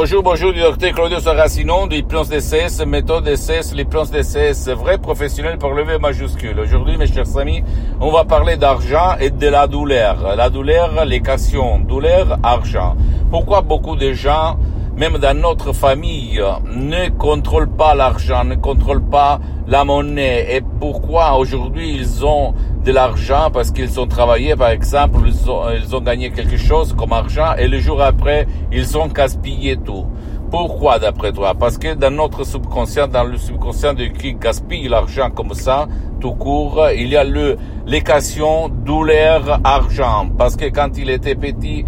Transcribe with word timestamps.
Bonjour, 0.00 0.22
bonjour 0.22 0.52
docteur 0.52 0.92
Claudio 0.92 1.18
Saracino 1.18 1.88
du 1.88 2.04
plans 2.04 2.22
DCS, 2.22 2.86
méthode 2.86 3.24
DCS, 3.24 3.74
les 3.74 3.84
plans 3.84 4.04
DCS, 4.04 4.68
vrai 4.68 4.96
professionnel 4.96 5.58
pour 5.58 5.72
lever 5.72 5.98
majuscule. 5.98 6.60
Aujourd'hui, 6.60 6.96
mes 6.96 7.08
chers 7.08 7.36
amis, 7.36 7.64
on 8.00 8.12
va 8.12 8.24
parler 8.24 8.56
d'argent 8.56 9.16
et 9.18 9.30
de 9.30 9.48
la 9.48 9.66
douleur. 9.66 10.36
La 10.36 10.50
douleur, 10.50 11.04
les 11.04 11.20
questions, 11.20 11.80
douleur, 11.80 12.38
argent. 12.44 12.94
Pourquoi 13.28 13.60
beaucoup 13.60 13.96
de 13.96 14.12
gens 14.12 14.56
même 14.98 15.18
dans 15.18 15.40
notre 15.40 15.72
famille, 15.72 16.42
ne 16.74 17.08
contrôlent 17.10 17.70
pas 17.70 17.94
l'argent, 17.94 18.42
ne 18.42 18.56
contrôlent 18.56 19.08
pas 19.08 19.38
la 19.68 19.84
monnaie. 19.84 20.56
Et 20.56 20.60
pourquoi 20.80 21.36
aujourd'hui 21.36 21.94
ils 21.94 22.26
ont 22.26 22.52
de 22.84 22.90
l'argent? 22.90 23.48
Parce 23.52 23.70
qu'ils 23.70 24.00
ont 24.00 24.08
travaillé, 24.08 24.56
par 24.56 24.70
exemple, 24.70 25.20
ils 25.28 25.94
ont, 25.94 26.00
gagné 26.00 26.30
quelque 26.30 26.56
chose 26.56 26.94
comme 26.94 27.12
argent 27.12 27.54
et 27.56 27.68
le 27.68 27.78
jour 27.78 28.02
après, 28.02 28.48
ils 28.72 28.98
ont 28.98 29.06
gaspillé 29.06 29.76
tout. 29.76 30.04
Pourquoi 30.50 30.98
d'après 30.98 31.30
toi? 31.30 31.54
Parce 31.54 31.78
que 31.78 31.94
dans 31.94 32.10
notre 32.10 32.42
subconscient, 32.42 33.06
dans 33.06 33.24
le 33.24 33.36
subconscient 33.36 33.94
de 33.94 34.06
qui 34.06 34.34
gaspille 34.34 34.88
l'argent 34.88 35.30
comme 35.30 35.54
ça, 35.54 35.86
tout 36.20 36.32
court, 36.32 36.88
il 36.96 37.08
y 37.08 37.16
a 37.16 37.22
le 37.22 37.56
l'équation 37.86 38.68
douleur 38.68 39.60
argent. 39.62 40.28
Parce 40.36 40.56
que 40.56 40.64
quand 40.70 40.98
il 40.98 41.10
était 41.10 41.36
petit, 41.36 41.84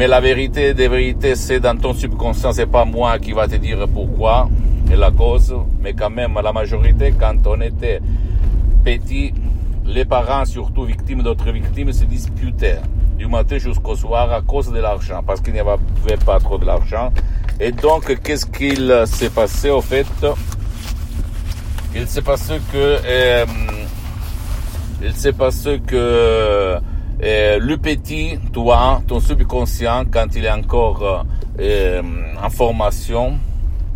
mais 0.00 0.08
la 0.08 0.20
vérité 0.22 0.72
des 0.72 0.88
vérités, 0.88 1.34
c'est 1.34 1.60
dans 1.60 1.76
ton 1.76 1.92
subconscient, 1.92 2.54
c'est 2.54 2.64
pas 2.64 2.86
moi 2.86 3.18
qui 3.18 3.32
va 3.32 3.46
te 3.46 3.56
dire 3.56 3.86
pourquoi 3.86 4.48
et 4.90 4.96
la 4.96 5.10
cause, 5.10 5.54
mais 5.82 5.92
quand 5.92 6.08
même, 6.08 6.40
la 6.42 6.54
majorité, 6.54 7.12
quand 7.20 7.46
on 7.46 7.60
était 7.60 8.00
petit, 8.82 9.34
les 9.84 10.06
parents, 10.06 10.46
surtout 10.46 10.84
victimes 10.84 11.22
d'autres 11.22 11.52
victimes, 11.52 11.92
se 11.92 12.04
disputaient 12.04 12.80
du 13.18 13.26
matin 13.26 13.58
jusqu'au 13.58 13.94
soir 13.94 14.32
à 14.32 14.40
cause 14.40 14.72
de 14.72 14.80
l'argent, 14.80 15.22
parce 15.22 15.42
qu'il 15.42 15.52
n'y 15.52 15.60
avait 15.60 15.76
pas 16.24 16.40
trop 16.40 16.56
de 16.56 16.64
l'argent. 16.64 17.12
Et 17.60 17.70
donc, 17.70 18.22
qu'est-ce 18.22 18.46
qu'il 18.46 19.02
s'est 19.04 19.28
passé 19.28 19.68
au 19.68 19.82
fait? 19.82 20.06
Il 21.94 22.06
s'est 22.06 22.22
passé 22.22 22.54
que, 22.72 22.98
euh, 23.04 23.44
il 25.02 25.12
s'est 25.12 25.34
passé 25.34 25.78
que 25.86 26.80
euh, 27.22 27.58
le 27.58 27.76
petit, 27.76 28.38
toi, 28.52 29.02
ton 29.06 29.20
subconscient, 29.20 30.04
quand 30.10 30.34
il 30.34 30.44
est 30.46 30.50
encore 30.50 31.26
euh, 31.58 32.02
en 32.42 32.50
formation, 32.50 33.38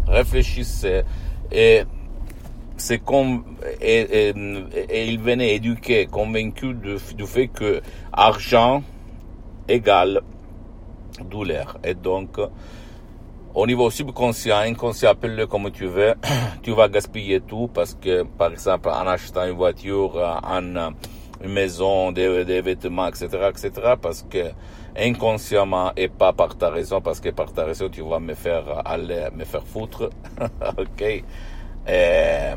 réfléchissait 0.06 1.05
et, 1.50 1.84
c'est 2.77 2.98
comme, 2.98 3.45
et, 3.80 4.33
il 5.08 5.20
venait 5.20 5.55
éduqué, 5.55 6.06
convaincu 6.06 6.75
du, 6.75 6.97
du 7.17 7.27
fait 7.27 7.48
que 7.48 7.80
argent 8.12 8.83
égale 9.69 10.20
douleur. 11.30 11.78
Et 11.84 11.95
donc, 11.95 12.39
au 13.55 13.67
niveau 13.67 13.89
subconscient, 13.89 14.58
inconscient, 14.58 15.11
appelle-le 15.11 15.47
comme 15.47 15.70
tu 15.70 15.86
veux, 15.86 16.14
tu 16.62 16.72
vas 16.72 16.89
gaspiller 16.89 17.41
tout 17.41 17.70
parce 17.72 17.95
que, 17.95 18.25
par 18.25 18.50
exemple, 18.50 18.89
en 18.89 19.06
achetant 19.06 19.46
une 19.46 19.52
voiture, 19.52 20.17
en 20.42 20.92
maison, 21.48 22.12
des, 22.12 22.60
vêtements, 22.60 23.08
etc., 23.08 23.28
etc., 23.50 23.70
parce 24.00 24.24
que 24.28 24.50
inconsciemment 24.96 25.92
et 25.96 26.08
pas 26.08 26.32
par 26.32 26.56
ta 26.56 26.70
raison, 26.70 27.00
parce 27.00 27.20
que 27.20 27.30
par 27.30 27.52
ta 27.52 27.64
raison 27.64 27.88
tu 27.88 28.02
vas 28.02 28.20
me 28.20 28.34
faire 28.34 28.82
aller, 28.84 29.28
me 29.34 29.44
faire 29.44 29.64
foutre, 29.64 30.10
ok. 30.78 31.02
Et, 31.86 32.52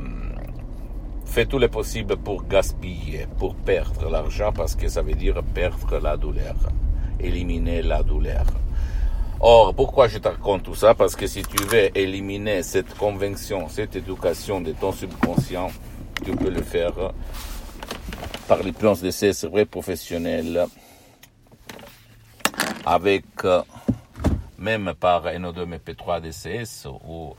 fais 1.25 1.45
tout 1.45 1.59
le 1.59 1.67
possible 1.67 2.17
pour 2.17 2.45
gaspiller, 2.45 3.27
pour 3.37 3.55
perdre 3.55 4.09
l'argent, 4.09 4.51
parce 4.53 4.75
que 4.75 4.87
ça 4.87 5.01
veut 5.01 5.13
dire 5.13 5.41
perdre 5.53 5.99
la 5.99 6.17
douleur, 6.17 6.55
éliminer 7.19 7.81
la 7.81 8.03
douleur. 8.03 8.45
Or, 9.39 9.75
pourquoi 9.75 10.07
je 10.07 10.17
te 10.17 10.27
raconte 10.27 10.63
tout 10.63 10.73
ça? 10.73 10.95
Parce 10.95 11.15
que 11.15 11.27
si 11.27 11.43
tu 11.43 11.63
veux 11.63 11.95
éliminer 11.95 12.63
cette 12.63 12.95
conviction, 12.97 13.69
cette 13.69 13.95
éducation 13.95 14.61
de 14.61 14.71
ton 14.71 14.91
subconscient, 14.91 15.67
tu 16.25 16.31
peux 16.31 16.49
le 16.49 16.63
faire 16.63 17.13
par 18.47 18.63
les 18.63 18.71
plans 18.71 18.93
de 18.93 19.11
ces 19.11 19.31
vrais 19.47 19.65
professionnels 19.65 20.67
avec 22.85 23.25
euh, 23.43 23.61
même 24.57 24.93
par 24.97 25.25
NO2 25.25 25.77
MP3 25.77 26.21
DCS 26.21 26.87
ou 27.05 27.35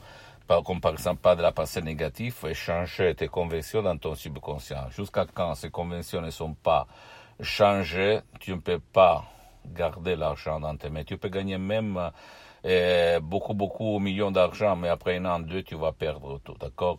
par, 0.47 0.63
comme 0.63 0.81
par 0.81 0.93
exemple 0.93 1.21
pas 1.21 1.35
de 1.35 1.41
la 1.41 1.53
passée 1.53 1.81
négative 1.81 2.37
et 2.47 2.53
changer 2.53 3.15
tes 3.15 3.29
conventions 3.29 3.83
dans 3.83 3.97
ton 3.97 4.15
subconscient. 4.15 4.91
Jusqu'à 4.91 5.25
quand 5.33 5.55
ces 5.55 5.71
conventions 5.71 6.21
ne 6.21 6.31
sont 6.31 6.53
pas 6.55 6.87
changées, 7.41 8.21
tu 8.41 8.53
ne 8.53 8.61
peux 8.61 8.79
pas 8.79 9.25
garder 9.65 10.15
l'argent 10.15 10.61
dans 10.61 10.77
tes 10.77 10.91
mains. 10.91 11.05
Tu 11.05 11.17
peux 11.17 11.29
gagner 11.31 11.57
même 11.57 12.11
euh, 12.67 13.21
beaucoup, 13.21 13.55
beaucoup 13.55 13.99
millions 13.99 14.31
d'argent, 14.31 14.77
mais 14.77 14.89
après 14.89 15.17
un 15.17 15.25
an, 15.25 15.41
deux, 15.41 15.63
tu 15.63 15.75
vas 15.75 15.93
perdre 15.93 16.39
tout, 16.45 16.57
d'accord? 16.61 16.99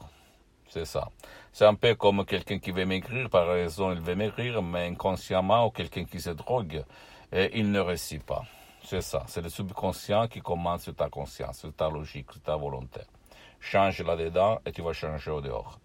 C'est 0.69 0.85
ça. 0.85 1.09
C'est 1.51 1.65
un 1.65 1.75
peu 1.75 1.95
comme 1.95 2.25
quelqu'un 2.25 2.59
qui 2.59 2.71
veut 2.71 2.85
maigrir, 2.85 3.29
par 3.29 3.47
raison 3.47 3.91
il 3.91 3.99
veut 3.99 4.15
maigrir, 4.15 4.61
mais 4.61 4.87
inconsciemment, 4.87 5.65
ou 5.65 5.71
quelqu'un 5.71 6.05
qui 6.05 6.19
se 6.19 6.29
drogue, 6.29 6.83
et 7.31 7.59
il 7.59 7.71
ne 7.71 7.79
réussit 7.79 8.23
pas. 8.23 8.43
C'est 8.83 9.01
ça. 9.01 9.23
C'est 9.27 9.41
le 9.41 9.49
subconscient 9.49 10.27
qui 10.27 10.41
commence 10.41 10.83
sur 10.83 10.95
ta 10.95 11.09
conscience, 11.09 11.59
sur 11.59 11.73
ta 11.73 11.89
logique, 11.89 12.31
sur 12.31 12.41
ta 12.41 12.55
volonté. 12.55 13.01
Change 13.59 14.01
là-dedans 14.01 14.59
et 14.65 14.71
tu 14.71 14.81
vas 14.81 14.93
changer 14.93 15.31
au 15.31 15.41
dehors. 15.41 15.79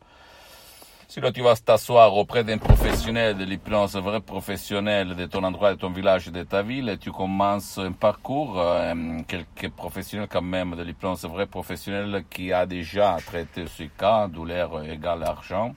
Sinon, 1.07 1.33
tu 1.33 1.43
vas 1.43 1.55
t'asseoir 1.55 2.17
auprès 2.17 2.45
d'un 2.45 2.57
professionnel 2.57 3.37
de 3.37 3.45
l'hypnose, 3.45 3.95
un 3.95 4.01
vrai 4.01 4.21
professionnel 4.21 5.15
de 5.15 5.27
ton 5.27 5.45
endroit, 5.45 5.75
de 5.75 5.79
ton 5.79 5.91
village, 5.91 6.29
de 6.29 6.43
ta 6.43 6.63
ville, 6.63 6.89
et 6.89 6.97
tu 6.97 7.13
commences 7.13 7.77
un 7.79 7.93
parcours, 7.93 8.59
euh, 8.59 9.21
quelques 9.29 9.71
professionnels 9.71 10.29
quand 10.31 10.43
même 10.43 10.75
de 10.75 10.83
l'hypnose, 10.83 11.25
un 11.27 11.29
vrai 11.29 11.47
professionnel 11.47 12.25
qui 12.31 12.53
a 12.53 12.65
déjà 12.65 13.19
traité 13.25 13.67
ce 13.67 13.85
cas, 13.85 14.29
douleur 14.29 14.83
égale 14.85 15.25
argent. 15.25 15.75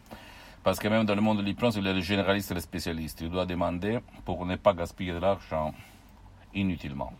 Parce 0.63 0.79
que 0.79 0.87
même 0.87 1.03
dans 1.03 1.15
le 1.15 1.21
monde 1.21 1.39
de 1.39 1.43
l'hypnose, 1.43 1.75
il 1.75 1.83
y 1.83 1.89
a 1.89 1.93
le 1.93 2.01
généraliste 2.01 2.51
et 2.51 2.55
le 2.55 2.61
spécialiste. 2.61 3.19
Tu 3.19 3.27
dois 3.29 3.45
demander 3.45 3.99
pour 4.23 4.45
ne 4.45 4.55
pas 4.55 4.73
gaspiller 4.73 5.11
de 5.11 5.19
l'argent 5.19 5.73
inutilement. 6.53 7.11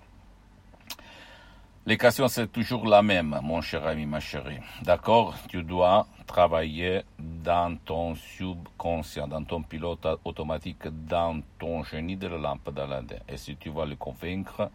L'équation, 1.85 2.27
c'est 2.27 2.51
toujours 2.51 2.85
la 2.85 3.01
même, 3.01 3.39
mon 3.43 3.61
cher 3.61 3.87
ami, 3.87 4.05
ma 4.05 4.19
chérie. 4.19 4.59
D'accord? 4.81 5.35
Tu 5.47 5.63
dois 5.63 6.05
travailler 6.25 7.03
dans 7.47 7.77
ton 7.77 8.13
subconscient, 8.13 9.25
dans 9.25 9.45
ton 9.45 9.63
pilote 9.63 10.05
automatique, 10.25 10.85
dans 11.07 11.41
ton 11.57 11.81
génie 11.81 12.17
de 12.17 12.27
la 12.27 12.37
lampe 12.37 12.73
d'Aladin. 12.73 13.19
Et 13.29 13.37
si 13.37 13.55
tu 13.55 13.69
vas 13.69 13.85
le 13.85 13.95
convaincre, 13.95 14.69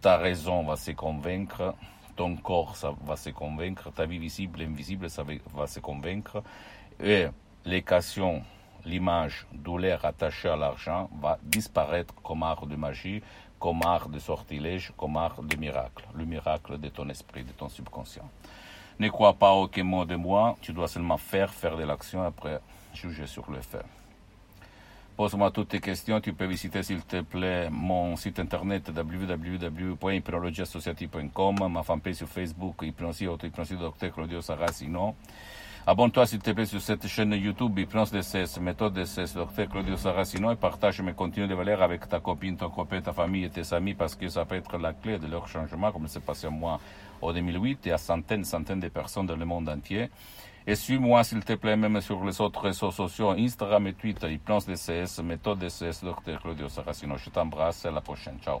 ta 0.00 0.16
raison 0.16 0.62
va 0.62 0.76
se 0.76 0.92
convaincre, 0.92 1.74
ton 2.14 2.36
corps 2.36 2.76
ça 2.76 2.92
va 3.04 3.16
se 3.16 3.30
convaincre, 3.30 3.90
ta 3.90 4.06
vie 4.06 4.20
visible 4.20 4.62
et 4.62 4.66
invisible 4.66 5.10
ça 5.10 5.24
va 5.54 5.66
se 5.66 5.80
convaincre. 5.80 6.40
Et 7.00 7.26
l'équation, 7.64 8.44
l'image 8.84 9.44
douleur 9.52 10.04
attachée 10.04 10.48
à 10.48 10.56
l'argent 10.56 11.10
va 11.20 11.36
disparaître 11.42 12.14
comme 12.22 12.44
art 12.44 12.64
de 12.64 12.76
magie 12.76 13.22
comme 13.58 13.82
art 13.82 14.08
de 14.08 14.20
sortilège, 14.20 14.92
comme 14.96 15.16
art 15.16 15.42
de 15.42 15.56
miracle, 15.56 16.06
le 16.14 16.24
miracle 16.24 16.78
de 16.78 16.90
ton 16.90 17.08
esprit, 17.08 17.42
de 17.42 17.50
ton 17.50 17.68
subconscient. 17.68 18.30
Ne 18.98 19.10
crois 19.10 19.34
pas 19.34 19.52
aucun 19.52 19.84
mot 19.84 20.04
de 20.04 20.16
moi, 20.16 20.56
tu 20.60 20.72
dois 20.72 20.88
seulement 20.88 21.18
faire, 21.18 21.54
faire 21.54 21.76
de 21.76 21.84
l'action, 21.84 22.22
après 22.22 22.60
juger 22.92 23.26
sur 23.26 23.50
le 23.50 23.60
fait. 23.60 23.84
Pose-moi 25.16 25.50
toutes 25.50 25.68
tes 25.68 25.80
questions, 25.80 26.20
tu 26.20 26.32
peux 26.32 26.46
visiter 26.46 26.82
s'il 26.82 27.02
te 27.02 27.20
plaît 27.22 27.68
mon 27.70 28.16
site 28.16 28.38
internet 28.38 28.88
www.hypnologieassociative.com, 28.88 31.72
ma 31.72 31.82
fanpage 31.82 32.14
sur 32.14 32.28
Facebook, 32.28 32.76
Hypnosie, 32.82 33.26
Auto-Hypnosie, 33.26 33.76
Dr 33.76 34.12
Claudio 34.12 34.40
Saracino. 34.40 35.14
Abonne-toi 35.86 36.26
s'il 36.26 36.40
te 36.40 36.50
plaît 36.50 36.66
sur 36.66 36.80
cette 36.80 37.06
chaîne 37.06 37.32
YouTube 37.32 37.78
Hypnose 37.78 38.10
DCS, 38.10 38.60
méthode 38.60 38.92
DCS, 38.92 39.34
docteur 39.34 39.68
Claudio 39.68 39.96
Saracino 39.96 40.52
et 40.52 40.56
partage 40.56 41.00
mes 41.00 41.14
contenus 41.14 41.48
de 41.48 41.54
valeur 41.54 41.82
avec 41.82 42.08
ta 42.08 42.20
copine, 42.20 42.56
ton 42.56 42.68
copain, 42.68 43.00
ta 43.00 43.12
famille 43.12 43.44
et 43.44 43.50
tes 43.50 43.72
amis 43.72 43.94
parce 43.94 44.14
que 44.14 44.28
ça 44.28 44.44
peut 44.44 44.56
être 44.56 44.76
la 44.76 44.92
clé 44.92 45.18
de 45.18 45.26
leur 45.26 45.48
changement 45.48 45.90
comme 45.90 46.06
c'est 46.06 46.24
passé 46.24 46.46
à 46.46 46.50
moi 46.50 46.78
en 47.22 47.32
2008 47.32 47.86
et 47.86 47.92
à 47.92 47.98
centaines, 47.98 48.44
centaines 48.44 48.80
de 48.80 48.88
personnes 48.88 49.26
dans 49.26 49.36
le 49.36 49.44
monde 49.44 49.68
entier. 49.68 50.10
Et 50.66 50.74
suis-moi 50.74 51.24
s'il 51.24 51.42
te 51.42 51.54
plaît 51.54 51.76
même 51.76 52.00
sur 52.02 52.22
les 52.22 52.38
autres 52.42 52.60
réseaux 52.60 52.90
sociaux, 52.90 53.30
Instagram 53.30 53.86
et 53.86 53.94
Twitter, 53.94 54.30
Hypnose 54.30 54.66
DCS, 54.66 55.22
méthode 55.22 55.60
DCS, 55.60 56.04
docteur 56.04 56.42
Claudio 56.42 56.68
Saracino. 56.68 57.16
Je 57.16 57.30
t'embrasse, 57.30 57.86
à 57.86 57.90
la 57.90 58.02
prochaine. 58.02 58.38
Ciao. 58.44 58.60